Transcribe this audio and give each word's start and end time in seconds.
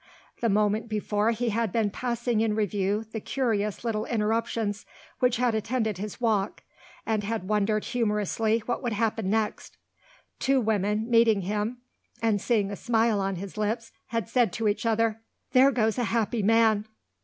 The 0.39 0.49
moment 0.49 0.89
before 0.89 1.29
he 1.29 1.49
had 1.49 1.71
been 1.71 1.91
passing 1.91 2.41
in 2.41 2.55
review 2.55 3.05
the 3.11 3.19
curious 3.19 3.83
little 3.85 4.05
interruptions 4.05 4.83
which 5.19 5.37
had 5.37 5.53
attended 5.53 5.99
his 5.99 6.19
walk, 6.19 6.63
and 7.05 7.23
had 7.23 7.47
wondered 7.47 7.85
humorously 7.85 8.63
what 8.65 8.81
would 8.81 8.93
happen 8.93 9.29
next. 9.29 9.77
Two 10.39 10.59
women, 10.59 11.07
meeting 11.07 11.41
him, 11.41 11.81
and 12.19 12.41
seeing 12.41 12.71
a 12.71 12.75
smile 12.75 13.19
on 13.19 13.35
his 13.35 13.57
lips, 13.59 13.91
had 14.07 14.27
said 14.27 14.51
to 14.53 14.67
each 14.67 14.87
other, 14.87 15.21
"There 15.51 15.69
goes 15.69 15.99
a 15.99 16.05
happy 16.05 16.41
man." 16.41 16.87